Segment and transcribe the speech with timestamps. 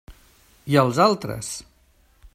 [0.73, 1.53] I els altres?